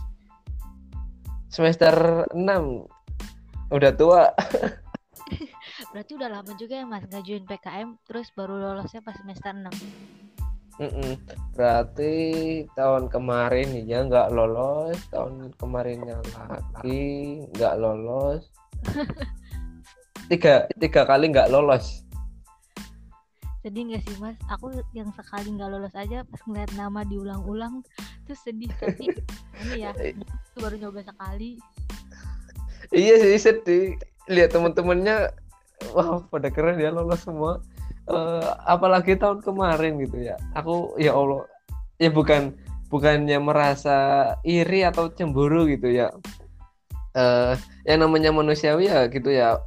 Semester 1.51 2.27
6 2.35 2.43
udah 3.71 3.93
tua 3.95 4.35
berarti 5.89 6.13
udah 6.17 6.29
lama 6.29 6.53
juga 6.61 6.75
ya 6.81 6.87
Mas 6.87 7.05
ngajuin 7.09 7.45
PKM 7.49 7.89
terus 8.05 8.29
baru 8.37 8.61
lolosnya 8.61 9.01
pas 9.01 9.17
semester 9.17 9.53
6 9.53 10.21
Mm-mm. 10.81 11.13
Berarti 11.53 12.15
tahun 12.73 13.13
kemarin 13.13 13.85
ya 13.85 14.01
nggak 14.01 14.33
lolos, 14.33 14.97
tahun 15.13 15.53
kemarinnya 15.61 16.17
lagi 16.33 17.45
nggak 17.53 17.75
lolos. 17.77 18.49
tiga 20.33 20.65
tiga 20.81 21.05
kali 21.05 21.29
nggak 21.29 21.53
lolos. 21.53 22.01
Sedih 23.61 23.93
nggak 23.93 24.03
sih 24.09 24.17
mas? 24.25 24.41
Aku 24.49 24.73
yang 24.97 25.13
sekali 25.13 25.53
nggak 25.53 25.69
lolos 25.69 25.93
aja 25.93 26.25
pas 26.25 26.41
ngeliat 26.49 26.73
nama 26.73 27.05
diulang-ulang 27.05 27.85
tuh 28.25 28.39
sedih 28.41 28.73
tapi 28.81 29.13
ini 29.69 29.85
ya 29.85 29.93
itu 30.01 30.25
baru 30.65 30.81
nyoba 30.81 31.05
sekali. 31.05 31.61
Iya 32.89 33.21
sih 33.21 33.37
sedih. 33.37 34.01
Lihat 34.33 34.57
temen-temennya, 34.57 35.29
wah 35.95 36.23
pada 36.29 36.49
keren 36.53 36.79
ya 36.79 36.93
lolos 36.93 37.25
semua. 37.25 37.61
Uh, 38.11 38.43
apalagi 38.67 39.15
tahun 39.15 39.45
kemarin 39.45 40.01
gitu 40.03 40.19
ya. 40.19 40.37
Aku 40.59 40.99
ya 40.99 41.15
allah 41.15 41.47
ya 42.03 42.11
bukan 42.11 42.57
bukannya 42.91 43.39
merasa 43.39 43.99
iri 44.43 44.83
atau 44.83 45.09
cemburu 45.15 45.71
gitu 45.71 45.91
ya. 45.91 46.11
Uh, 47.15 47.55
yang 47.87 48.03
namanya 48.07 48.35
manusiawi 48.35 48.91
ya 48.91 49.07
gitu 49.07 49.31
ya. 49.31 49.59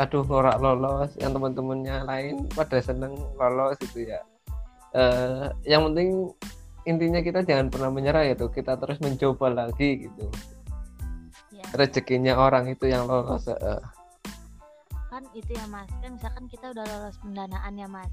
Aduh 0.00 0.24
norak 0.26 0.58
lolos 0.58 1.12
yang 1.20 1.36
teman-temannya 1.36 2.02
lain 2.08 2.34
pada 2.56 2.80
seneng 2.80 3.14
lolos 3.36 3.76
gitu 3.84 4.08
ya. 4.08 4.20
Uh, 4.94 5.50
yang 5.66 5.84
penting 5.90 6.30
intinya 6.86 7.20
kita 7.20 7.42
jangan 7.42 7.68
pernah 7.68 7.90
menyerah 7.90 8.24
itu 8.28 8.46
kita 8.48 8.80
terus 8.80 9.00
mencoba 9.00 9.50
lagi 9.52 10.08
gitu. 10.08 10.28
Ya. 11.52 11.64
rezekinya 11.74 12.34
orang 12.36 12.70
itu 12.70 12.88
yang 12.88 13.08
lolos 13.08 13.48
uh. 13.48 13.80
Kan 15.14 15.22
kan 15.22 15.30
itu 15.38 15.54
ya 15.54 15.66
mas. 15.70 15.86
Kan 16.02 16.18
misalkan 16.18 16.44
kita 16.50 16.74
udah 16.74 16.82
lolos 16.82 17.16
pendanaan 17.22 17.74
ya 17.78 17.86
mas. 17.86 18.10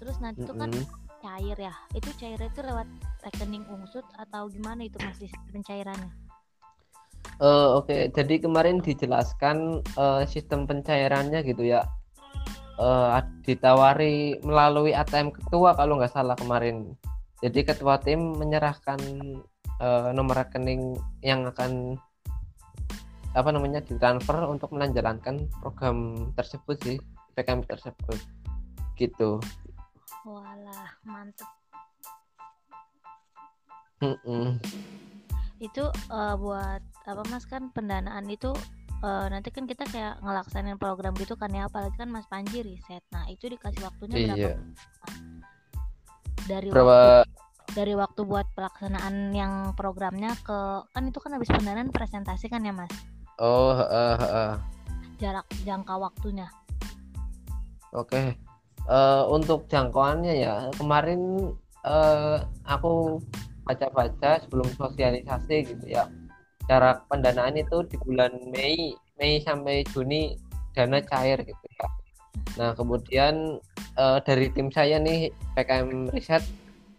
Terus 0.00 0.16
nanti 0.24 0.40
tuh 0.48 0.56
kan 0.56 0.72
cair 1.20 1.58
ya. 1.60 1.74
Itu 1.92 2.08
cair 2.16 2.40
itu 2.40 2.60
lewat 2.64 2.88
rekening 3.28 3.68
ungsut 3.68 4.08
atau 4.16 4.48
gimana 4.48 4.88
itu 4.88 4.96
mas 5.04 5.20
pencairannya? 5.52 6.08
Uh, 7.36 7.76
oke. 7.76 7.92
Okay. 7.92 8.08
jadi 8.08 8.40
kemarin 8.40 8.80
dijelaskan 8.80 9.84
uh, 10.00 10.24
sistem 10.24 10.64
pencairannya 10.64 11.44
gitu 11.44 11.68
ya. 11.68 11.84
Uh, 12.80 13.20
ditawari 13.44 14.40
melalui 14.40 14.96
ATM 14.96 15.36
ketua 15.36 15.76
kalau 15.76 16.00
nggak 16.00 16.16
salah 16.16 16.32
kemarin. 16.40 16.96
Jadi 17.44 17.68
ketua 17.68 18.00
tim 18.00 18.40
menyerahkan 18.40 19.00
uh, 19.84 20.08
nomor 20.16 20.40
rekening 20.40 20.96
yang 21.20 21.44
akan 21.44 22.00
apa 23.30 23.54
namanya 23.54 23.78
ditransfer 23.78 24.42
untuk 24.50 24.74
menjalankan 24.74 25.46
program 25.62 26.30
tersebut 26.34 26.76
sih 26.82 26.96
PKM 27.38 27.62
tersebut. 27.62 28.18
Gitu. 28.98 29.38
Walah 30.26 30.90
mantep. 31.06 31.48
Mm 34.00 34.16
-mm. 34.24 34.46
itu 35.60 35.84
uh, 36.08 36.40
buat 36.40 36.80
apa 37.04 37.20
mas 37.28 37.44
kan 37.44 37.68
pendanaan 37.76 38.24
itu 38.32 38.48
uh, 39.04 39.28
nanti 39.28 39.52
kan 39.52 39.68
kita 39.68 39.84
kayak 39.92 40.16
ngelaksanain 40.24 40.80
program 40.80 41.12
gitu 41.20 41.36
kan 41.36 41.52
ya 41.52 41.68
apalagi 41.68 42.00
kan 42.00 42.08
mas 42.08 42.24
Panji 42.24 42.64
riset. 42.64 43.04
Nah 43.12 43.28
itu 43.28 43.44
dikasih 43.44 43.84
waktunya 43.84 44.16
berapa? 44.24 44.40
Iya. 44.40 44.54
dari 46.48 46.68
berapa 46.72 46.96
waktu 47.28 47.40
dari 47.76 47.94
waktu 47.94 48.20
buat 48.26 48.46
pelaksanaan 48.56 49.30
yang 49.30 49.76
programnya 49.78 50.34
ke 50.42 50.58
kan 50.90 51.04
itu 51.06 51.18
kan 51.22 51.36
habis 51.38 51.52
pendanaan 51.52 51.92
presentasi 51.94 52.50
kan 52.50 52.66
ya 52.66 52.74
mas 52.74 52.90
Oh, 53.40 53.72
uh, 53.72 54.20
uh. 54.20 54.52
jarak 55.16 55.48
jangka 55.64 55.96
waktunya. 55.96 56.44
Oke. 57.96 58.12
Okay. 58.12 58.26
Uh, 58.84 58.92
eh, 58.92 59.22
untuk 59.32 59.64
jangkauannya 59.72 60.44
ya 60.44 60.68
kemarin 60.76 61.52
uh, 61.88 62.44
aku 62.68 63.20
baca-baca 63.64 64.44
sebelum 64.44 64.68
sosialisasi 64.76 65.72
gitu 65.72 65.84
ya. 65.88 66.04
Jarak 66.68 67.08
pendanaan 67.08 67.56
itu 67.56 67.80
di 67.88 67.96
bulan 68.04 68.36
Mei, 68.52 68.92
Mei 69.16 69.40
sampai 69.40 69.88
Juni 69.88 70.36
dana 70.76 71.00
cair 71.00 71.40
gitu 71.40 71.66
ya. 71.80 71.88
Nah 72.60 72.70
kemudian 72.76 73.56
uh, 73.96 74.20
dari 74.20 74.52
tim 74.52 74.68
saya 74.68 75.00
nih 75.00 75.32
PKM 75.56 76.12
Riset 76.12 76.44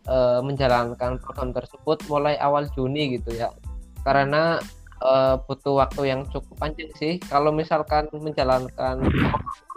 uh, 0.09 0.41
menjalankan 0.41 1.21
program 1.21 1.53
tersebut 1.53 2.01
mulai 2.09 2.33
awal 2.41 2.65
Juni 2.73 3.13
gitu 3.21 3.29
ya. 3.37 3.53
Karena 4.01 4.57
uh, 5.01 5.35
butuh 5.43 5.81
waktu 5.81 6.13
yang 6.13 6.21
cukup 6.29 6.55
panjang 6.61 6.91
sih. 6.95 7.17
Kalau 7.17 7.49
misalkan 7.51 8.07
menjalankan 8.13 9.01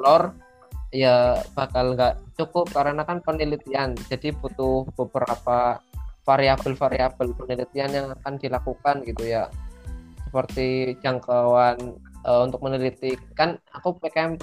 lor 0.00 0.36
ya 0.94 1.42
bakal 1.58 1.98
nggak 1.98 2.20
cukup 2.38 2.70
karena 2.70 3.02
kan 3.02 3.18
penelitian. 3.24 3.96
Jadi 4.06 4.30
butuh 4.36 4.86
beberapa 4.94 5.80
variabel-variabel 6.24 7.36
penelitian 7.36 7.90
yang 7.92 8.06
akan 8.20 8.38
dilakukan 8.38 9.04
gitu 9.04 9.24
ya. 9.26 9.50
Seperti 10.28 10.98
jangkauan 11.02 11.98
uh, 12.24 12.40
untuk 12.46 12.60
meneliti 12.62 13.16
kan 13.34 13.58
aku 13.74 13.98
PKM 14.00 14.38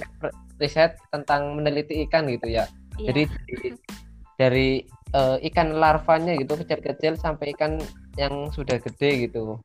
riset 0.61 0.97
tentang 1.09 1.57
meneliti 1.57 2.03
ikan 2.09 2.29
gitu 2.29 2.51
ya. 2.51 2.65
Iya. 2.99 3.07
Jadi 3.11 3.21
dari, 3.27 3.69
dari 4.37 4.69
uh, 5.15 5.37
ikan 5.51 5.73
larvanya 5.73 6.37
gitu 6.37 6.53
kecil-kecil 6.59 7.17
sampai 7.17 7.55
ikan 7.57 7.81
yang 8.19 8.51
sudah 8.51 8.77
gede 8.77 9.31
gitu 9.31 9.57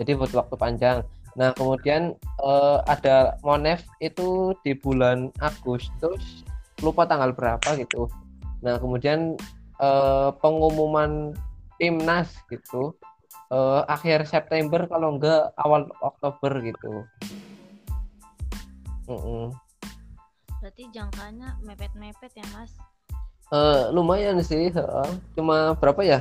jadi 0.00 0.16
butuh 0.16 0.44
waktu 0.44 0.56
panjang. 0.56 0.98
Nah 1.36 1.52
kemudian 1.52 2.16
uh, 2.40 2.80
ada 2.88 3.36
Monef 3.44 3.84
itu 4.00 4.56
di 4.64 4.72
bulan 4.72 5.28
Agustus 5.44 6.44
lupa 6.80 7.04
tanggal 7.04 7.32
berapa 7.32 7.76
gitu. 7.76 8.08
Nah 8.64 8.80
kemudian 8.80 9.36
uh, 9.80 10.32
pengumuman 10.40 11.36
timnas 11.76 12.32
gitu 12.48 12.96
uh, 13.52 13.84
akhir 13.86 14.24
September 14.24 14.88
kalau 14.88 15.16
enggak 15.16 15.52
awal 15.60 15.88
Oktober 16.00 16.60
gitu. 16.64 17.04
Mm 19.06 19.20
-mm. 19.22 19.44
berarti 20.58 20.90
jangkanya 20.90 21.54
mepet-mepet 21.62 22.32
ya 22.34 22.46
mas? 22.50 22.74
Uh, 23.54 23.86
lumayan 23.94 24.42
sih 24.42 24.74
uh, 24.74 25.06
cuma 25.38 25.78
berapa 25.78 26.02
ya 26.02 26.18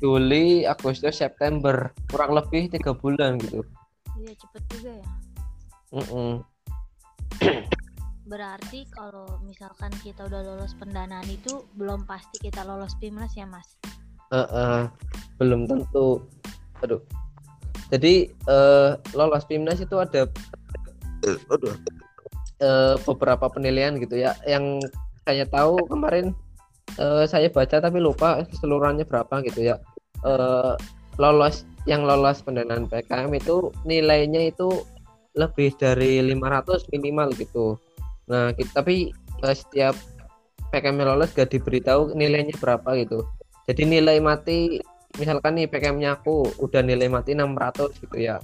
Juli, 0.00 0.64
Agustus, 0.64 1.20
September, 1.20 1.92
kurang 2.08 2.32
lebih 2.32 2.72
tiga 2.72 2.96
bulan 2.96 3.36
gitu. 3.36 3.60
Iya 4.16 4.32
cepet 4.36 4.62
juga 4.72 4.92
ya. 4.96 5.06
Mm 5.92 6.06
-mm. 6.08 6.32
Berarti 8.30 8.88
kalau 8.96 9.28
misalkan 9.44 9.92
kita 10.00 10.24
udah 10.24 10.40
lolos 10.40 10.72
pendanaan 10.80 11.28
itu 11.28 11.68
belum 11.76 12.08
pasti 12.08 12.40
kita 12.40 12.64
lolos 12.64 12.96
PIMNAS 12.96 13.36
ya 13.36 13.44
mas? 13.44 13.76
Uh, 14.32 14.46
uh, 14.48 14.80
belum 15.36 15.68
tentu. 15.68 16.24
Aduh. 16.80 17.02
Jadi 17.92 18.32
uh, 18.48 18.96
lolos 19.12 19.44
PIMNAS 19.44 19.84
itu 19.84 19.96
ada 20.00 20.30
aduh, 21.52 21.74
uh, 22.64 22.94
beberapa 23.04 23.52
penilaian 23.52 23.98
gitu 24.00 24.16
ya. 24.16 24.32
Yang 24.48 24.88
saya 25.26 25.44
tahu 25.44 25.76
kemarin 25.90 26.32
uh, 27.02 27.26
saya 27.26 27.50
baca 27.50 27.82
tapi 27.82 27.98
lupa 27.98 28.46
keseluruhannya 28.46 29.04
berapa 29.04 29.42
gitu 29.44 29.74
ya 29.74 29.76
uh, 30.24 30.74
lolos 31.20 31.68
yang 31.88 32.04
lolos 32.04 32.44
pendanaan 32.44 32.88
PKM 32.88 33.32
itu 33.36 33.72
nilainya 33.88 34.52
itu 34.52 34.84
lebih 35.38 35.72
dari 35.78 36.20
500 36.22 36.90
minimal 36.92 37.28
gitu. 37.38 37.78
Nah, 38.28 38.52
kita, 38.54 38.82
tapi 38.82 39.10
uh, 39.42 39.54
setiap 39.54 39.94
PKM 40.70 41.02
yang 41.02 41.08
lolos 41.16 41.32
gak 41.34 41.50
diberitahu 41.50 42.14
nilainya 42.14 42.54
berapa 42.58 42.88
gitu. 43.00 43.26
Jadi 43.70 43.82
nilai 43.86 44.18
mati 44.18 44.82
misalkan 45.18 45.58
nih 45.58 45.66
PKM-nya 45.66 46.22
aku 46.22 46.46
udah 46.62 46.82
nilai 46.86 47.10
mati 47.10 47.34
600 47.34 48.02
gitu 48.06 48.16
ya. 48.18 48.38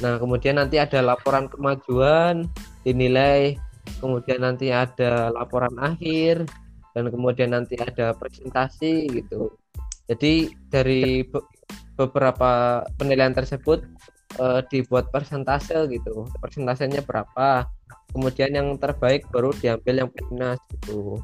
Nah, 0.00 0.16
kemudian 0.16 0.56
nanti 0.56 0.80
ada 0.80 1.04
laporan 1.04 1.50
kemajuan 1.50 2.48
dinilai, 2.86 3.60
kemudian 4.00 4.40
nanti 4.40 4.72
ada 4.72 5.28
laporan 5.34 5.74
akhir 5.76 6.48
dan 6.96 7.12
kemudian 7.12 7.52
nanti 7.52 7.76
ada 7.76 8.16
presentasi 8.16 9.10
gitu. 9.12 9.52
Jadi 10.10 10.50
dari 10.66 11.22
be 11.22 11.38
beberapa 11.94 12.82
penilaian 12.98 13.36
tersebut 13.36 13.86
uh, 14.42 14.64
dibuat 14.66 15.14
persentase 15.14 15.86
gitu. 15.86 16.26
Persentasenya 16.42 17.06
berapa? 17.06 17.68
Kemudian 18.10 18.50
yang 18.50 18.74
terbaik 18.74 19.22
baru 19.30 19.54
diambil 19.62 20.02
yang 20.02 20.10
PIMNAS 20.10 20.58
gitu. 20.74 21.22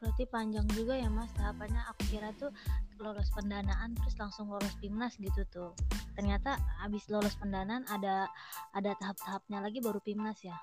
Berarti 0.00 0.24
panjang 0.32 0.64
juga 0.72 0.96
ya 0.96 1.12
Mas 1.12 1.28
tahapannya. 1.36 1.82
Aku 1.92 2.02
kira 2.08 2.32
tuh 2.40 2.54
lolos 3.02 3.28
pendanaan 3.34 3.92
terus 4.00 4.16
langsung 4.16 4.48
lolos 4.48 4.72
PIMNAS 4.80 5.20
gitu 5.20 5.44
tuh. 5.52 5.70
Ternyata 6.16 6.56
habis 6.80 7.04
lolos 7.12 7.36
pendanaan 7.36 7.84
ada 7.90 8.30
ada 8.72 8.96
tahap-tahapnya 8.96 9.60
lagi 9.60 9.84
baru 9.84 10.00
PIMNAS 10.00 10.40
ya. 10.46 10.56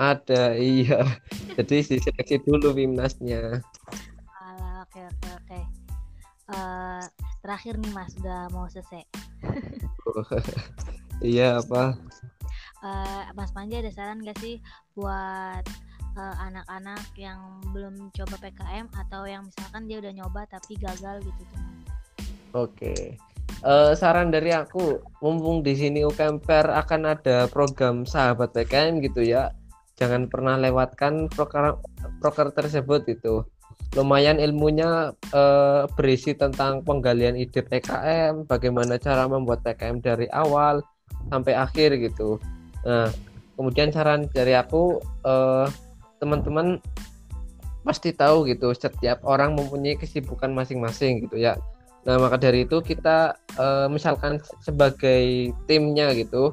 Ada, 0.00 0.56
iya. 0.78 1.04
Jadi 1.58 1.84
diseleksi 1.84 2.40
dulu 2.46 2.72
PIMNASnya. 2.72 3.60
oke 4.84 5.00
oke 5.00 5.28
oke 5.42 5.83
uh, 6.52 7.04
terakhir 7.40 7.76
nih 7.80 7.92
mas 7.92 8.12
udah 8.20 8.48
mau 8.52 8.66
selesai 8.68 9.04
iya 11.24 11.60
apa? 11.60 11.96
Uh, 12.84 13.22
mas 13.32 13.52
Panji 13.52 13.80
ada 13.80 13.92
saran 13.92 14.20
gak 14.20 14.36
sih 14.44 14.60
buat 14.92 15.64
eh, 16.14 16.36
anak-anak 16.38 17.04
uh, 17.04 17.18
yang 17.18 17.40
belum 17.72 18.12
coba 18.12 18.36
PKM 18.38 18.86
atau 18.92 19.24
yang 19.24 19.48
misalkan 19.48 19.88
dia 19.88 19.98
udah 20.04 20.12
nyoba 20.12 20.44
tapi 20.46 20.76
gagal 20.78 21.24
gitu 21.24 21.42
tuh 21.48 21.62
oke. 22.54 22.72
Okay. 22.76 23.16
Uh, 23.64 23.96
saran 23.96 24.28
dari 24.28 24.52
aku, 24.52 25.00
mumpung 25.24 25.64
di 25.64 25.72
sini 25.72 26.04
UKMPR 26.04 26.68
akan 26.84 27.16
ada 27.16 27.48
program 27.48 28.04
sahabat 28.04 28.52
PKM 28.52 29.00
gitu 29.00 29.24
ya, 29.24 29.56
jangan 29.96 30.28
pernah 30.28 30.60
lewatkan 30.60 31.32
proker 31.32 31.80
proker 32.20 32.52
tersebut 32.52 33.08
itu 33.08 33.40
lumayan 33.94 34.42
ilmunya 34.42 35.14
uh, 35.30 35.86
berisi 35.94 36.34
tentang 36.34 36.82
penggalian 36.82 37.38
ide 37.38 37.62
PKM, 37.62 38.48
bagaimana 38.50 38.98
cara 38.98 39.30
membuat 39.30 39.62
PKM 39.62 40.02
dari 40.02 40.26
awal 40.34 40.82
sampai 41.30 41.54
akhir 41.54 41.96
gitu. 42.02 42.42
Nah, 42.84 43.08
kemudian 43.54 43.94
saran 43.94 44.26
dari 44.34 44.58
aku 44.58 44.98
uh, 45.24 45.70
teman-teman 46.18 46.82
pasti 47.84 48.16
tahu 48.16 48.48
gitu 48.48 48.72
setiap 48.72 49.20
orang 49.28 49.54
mempunyai 49.54 49.94
kesibukan 49.94 50.50
masing-masing 50.50 51.28
gitu 51.28 51.38
ya. 51.38 51.54
Nah, 52.04 52.20
maka 52.20 52.36
dari 52.36 52.68
itu 52.68 52.84
kita 52.84 53.36
uh, 53.56 53.86
misalkan 53.88 54.40
sebagai 54.60 55.52
timnya 55.64 56.12
gitu 56.12 56.52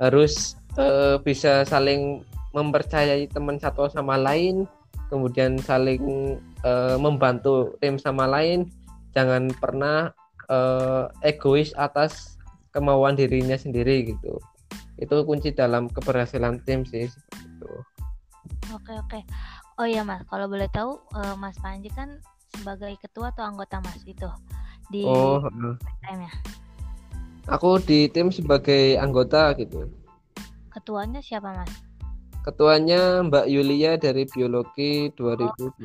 harus 0.00 0.56
uh, 0.76 1.16
bisa 1.20 1.64
saling 1.64 2.24
mempercayai 2.52 3.30
teman 3.30 3.56
satu 3.62 3.86
sama 3.88 4.18
lain 4.18 4.66
kemudian 5.10 5.58
saling 5.58 6.38
uh, 6.62 6.96
membantu 6.96 7.74
tim 7.82 7.98
sama 7.98 8.30
lain 8.30 8.70
jangan 9.12 9.50
pernah 9.58 10.14
uh, 10.46 11.10
egois 11.26 11.74
atas 11.74 12.38
kemauan 12.70 13.18
dirinya 13.18 13.58
sendiri 13.58 14.14
gitu 14.14 14.38
itu 15.00 15.16
kunci 15.24 15.50
dalam 15.50 15.88
keberhasilan 15.88 16.60
tim 16.68 16.84
sih 16.84 17.08
gitu. 17.08 17.70
Oke 18.70 18.92
oke. 18.94 19.20
Oh 19.80 19.88
iya 19.88 20.04
Mas, 20.04 20.20
kalau 20.28 20.44
boleh 20.46 20.68
tahu 20.68 21.00
uh, 21.16 21.34
Mas 21.40 21.56
Panji 21.56 21.88
kan 21.88 22.20
sebagai 22.52 22.92
ketua 23.00 23.32
atau 23.32 23.48
anggota 23.48 23.80
Mas 23.80 24.04
itu 24.04 24.28
di 24.92 25.08
Oh, 25.08 25.40
ya. 26.04 26.30
Aku 27.48 27.80
di 27.80 28.12
tim 28.12 28.28
sebagai 28.28 29.00
anggota 29.00 29.56
gitu. 29.56 29.88
Ketuanya 30.68 31.24
siapa 31.24 31.56
Mas? 31.56 31.72
Ketuanya 32.40 33.20
Mbak 33.20 33.46
Yulia 33.52 34.00
dari 34.00 34.24
Biologi 34.24 35.12
2018. 35.12 35.76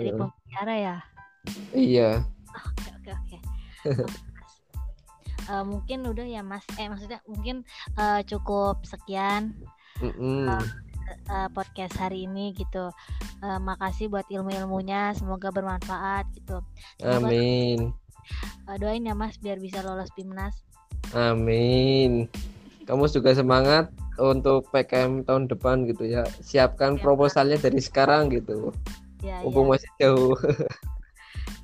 Dari 0.00 0.10
pembicara 0.16 0.74
ya. 0.74 0.96
Iya. 1.76 2.24
Oke 2.48 2.88
oke 2.96 3.10
oke. 3.12 3.36
uh, 5.52 5.64
mungkin 5.68 6.08
udah 6.08 6.24
ya 6.24 6.40
Mas. 6.40 6.64
Eh 6.80 6.88
maksudnya 6.88 7.20
mungkin 7.28 7.68
uh, 8.00 8.24
cukup 8.24 8.80
sekian. 8.88 9.52
Mm 10.00 10.12
-mm. 10.16 10.44
Uh, 10.48 10.64
uh, 11.28 11.48
podcast 11.52 12.00
hari 12.00 12.24
ini 12.24 12.56
gitu. 12.56 12.88
Uh, 13.44 13.60
makasih 13.60 14.08
buat 14.08 14.24
ilmu-ilmunya, 14.32 15.12
semoga 15.14 15.52
bermanfaat 15.52 16.32
gitu. 16.32 16.64
Semoga, 16.96 17.28
Amin. 17.28 17.92
Uh, 18.64 18.76
doain 18.80 19.04
ya 19.04 19.12
Mas 19.12 19.36
biar 19.36 19.60
bisa 19.60 19.84
lolos 19.84 20.08
PIMNAS. 20.16 20.64
Amin. 21.12 22.28
Kamu 22.88 23.04
juga 23.12 23.36
semangat 23.36 23.92
untuk 24.18 24.68
PKM 24.74 25.24
tahun 25.24 25.48
depan 25.48 25.86
gitu 25.88 26.04
ya. 26.04 26.26
Siapkan 26.42 26.98
ya, 26.98 27.00
proposalnya 27.00 27.58
dari 27.58 27.80
sekarang 27.80 28.28
gitu. 28.34 28.74
Ya, 29.24 29.42
Mumpung 29.42 29.70
ya. 29.70 29.78
masih 29.78 29.90
jauh. 29.98 30.34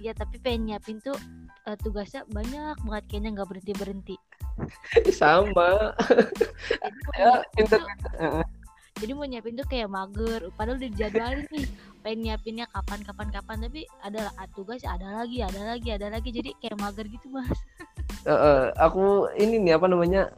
Iya, 0.00 0.12
tapi 0.16 0.36
pengen 0.40 0.68
nyiapin 0.68 1.00
tuh 1.00 1.16
uh, 1.64 1.76
tugasnya 1.80 2.28
banyak 2.28 2.76
banget 2.84 3.04
kayaknya 3.08 3.40
nggak 3.40 3.48
berhenti 3.48 3.72
berhenti. 3.72 4.16
Sama. 5.20 5.96
ya, 7.16 7.40
pinter 7.56 7.80
jadi 9.02 9.12
mau 9.12 9.26
nyiapin 9.26 9.58
tuh 9.58 9.66
kayak 9.66 9.90
mager 9.90 10.40
padahal 10.54 10.78
udah 10.78 10.90
dijadwalin 10.90 11.46
nih 11.50 11.66
pengen 12.06 12.18
nyiapinnya 12.24 12.66
kapan 12.70 13.00
kapan 13.02 13.28
kapan 13.34 13.56
tapi 13.66 13.80
ada 14.06 14.30
tugas 14.54 14.86
ada 14.86 15.22
lagi 15.22 15.42
ada 15.42 15.60
lagi 15.74 15.88
ada 15.90 16.06
lagi 16.08 16.30
jadi 16.30 16.54
kayak 16.62 16.78
mager 16.78 17.06
gitu 17.10 17.26
mas 17.34 17.58
uh, 18.24 18.32
uh, 18.32 18.60
aku 18.78 19.26
ini 19.34 19.58
nih 19.58 19.74
apa 19.74 19.90
namanya 19.90 20.30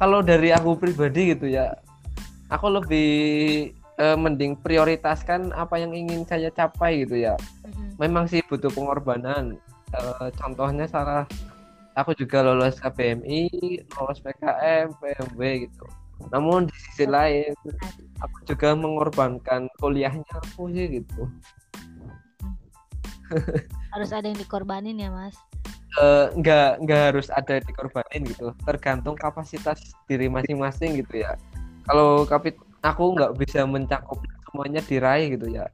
kalau 0.00 0.24
dari 0.24 0.48
aku 0.48 0.80
pribadi 0.80 1.36
gitu 1.36 1.52
ya 1.52 1.76
aku 2.48 2.72
lebih 2.72 3.10
uh, 4.00 4.16
mending 4.16 4.56
prioritaskan 4.64 5.52
apa 5.52 5.76
yang 5.76 5.92
ingin 5.92 6.24
saya 6.24 6.48
capai 6.50 7.04
gitu 7.04 7.20
ya. 7.20 7.36
Mm-hmm. 7.36 7.88
memang 8.00 8.24
sih 8.26 8.40
butuh 8.48 8.72
pengorbanan. 8.72 9.60
Uh, 9.90 10.30
contohnya 10.38 10.86
salah 10.86 11.26
aku 11.98 12.14
juga 12.14 12.46
lolos 12.46 12.80
KBMI 12.80 13.50
lolos 14.00 14.24
PKM 14.24 14.96
PMW 14.96 15.68
gitu. 15.68 15.86
Namun 16.32 16.68
di 16.68 16.74
sisi 16.80 17.04
lain 17.04 17.52
aku 18.24 18.36
juga 18.48 18.72
mengorbankan 18.72 19.68
kuliahnya 19.78 20.32
aku 20.32 20.72
sih 20.72 21.02
gitu. 21.02 21.22
Harus 23.94 24.10
ada 24.10 24.26
yang 24.26 24.38
dikorbanin 24.38 24.98
ya 24.98 25.10
mas 25.10 25.36
uh, 25.98 26.30
nggak 26.38 26.84
nggak 26.86 27.00
harus 27.10 27.26
ada 27.34 27.58
yang 27.58 27.66
dikorbanin 27.66 28.22
gitu. 28.28 28.54
Tergantung 28.62 29.16
kapasitas 29.18 29.94
diri 30.06 30.30
masing-masing 30.30 31.02
gitu 31.02 31.26
ya. 31.26 31.34
Kalau 31.88 32.22
kapit 32.28 32.54
aku 32.84 33.16
nggak 33.16 33.34
bisa 33.40 33.66
mencakup 33.66 34.20
semuanya 34.46 34.84
diraih 34.84 35.34
gitu 35.34 35.50
ya. 35.50 35.66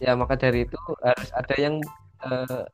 Ya 0.00 0.14
maka 0.14 0.38
dari 0.38 0.64
itu 0.64 0.78
harus 1.04 1.30
ada 1.34 1.54
yang 1.58 1.82
uh, 2.24 2.64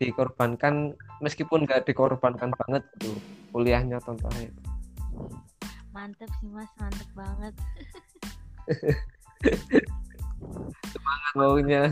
dikorbankan 0.00 0.96
meskipun 1.20 1.68
nggak 1.68 1.84
dikorbankan 1.84 2.52
banget 2.66 2.82
gitu 3.00 3.16
kuliahnya 3.52 3.98
contohnya. 4.00 4.48
Mantep 5.90 6.30
sih 6.40 6.48
mas. 6.48 6.70
Mantep 6.78 7.08
banget. 7.18 7.54
Semangat 10.94 11.32
maunya. 11.34 11.82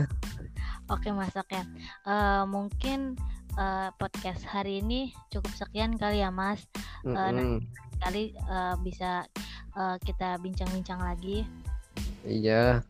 Oke 0.89 1.13
mas. 1.13 1.35
Oke. 1.35 1.59
Uh, 2.07 2.47
mungkin 2.49 3.19
uh, 3.55 3.89
podcast 3.97 4.43
hari 4.45 4.83
ini 4.83 5.15
cukup 5.33 5.49
sekian 5.55 5.95
kali 5.95 6.21
ya 6.21 6.29
mas 6.29 6.67
uh, 7.05 7.09
mm 7.09 7.15
-hmm. 7.15 7.31
nanti 7.33 7.65
kali 7.99 8.23
uh, 8.45 8.75
bisa 8.83 9.25
uh, 9.73 9.97
kita 10.03 10.37
bincang-bincang 10.43 10.99
lagi 11.01 11.47
iya 12.27 12.83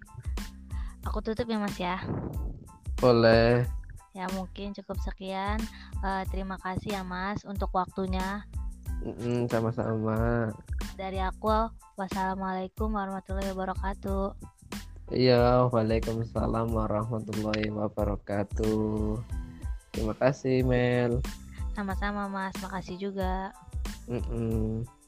aku 1.05 1.21
tutup 1.23 1.47
ya 1.47 1.57
mas 1.61 1.77
ya 1.79 2.01
boleh 2.99 3.63
ya 4.17 4.25
mungkin 4.35 4.75
cukup 4.75 4.99
sekian 5.05 5.61
uh, 6.03 6.25
terima 6.33 6.59
kasih 6.59 6.99
ya 6.99 7.03
mas 7.05 7.45
untuk 7.47 7.71
waktunya 7.71 8.43
Mm, 8.99 9.47
sama-sama. 9.47 10.51
Dari 10.99 11.23
aku, 11.23 11.71
wassalamualaikum 11.95 12.91
warahmatullahi 12.91 13.55
wabarakatuh. 13.55 14.35
Iya, 15.15 15.71
waalaikumsalam 15.71 16.69
warahmatullahi 16.75 17.71
wabarakatuh. 17.71 19.38
Terima 19.99 20.15
kasih, 20.15 20.63
Mel. 20.63 21.19
Sama-sama, 21.75 22.31
Mas. 22.31 22.55
Makasih 22.63 22.95
juga. 22.95 23.51
Mm 24.07 24.23
-mm. 24.23 24.98